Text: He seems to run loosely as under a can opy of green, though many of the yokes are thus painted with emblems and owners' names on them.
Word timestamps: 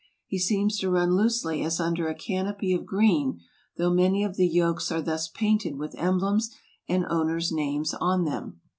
He 0.25 0.39
seems 0.39 0.79
to 0.79 0.89
run 0.89 1.15
loosely 1.15 1.61
as 1.61 1.79
under 1.79 2.07
a 2.07 2.15
can 2.15 2.47
opy 2.47 2.75
of 2.75 2.87
green, 2.87 3.39
though 3.77 3.93
many 3.93 4.23
of 4.23 4.35
the 4.35 4.47
yokes 4.47 4.91
are 4.91 4.99
thus 4.99 5.27
painted 5.27 5.77
with 5.77 5.93
emblems 5.95 6.49
and 6.89 7.05
owners' 7.07 7.51
names 7.51 7.93
on 7.93 8.23
them. 8.25 8.61